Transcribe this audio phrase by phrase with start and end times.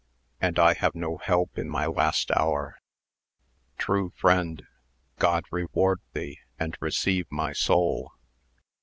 [0.39, 2.79] and I have no help in my last hour.
[3.77, 4.63] True friend,
[5.19, 8.11] God rewanl thee, and receive my soul.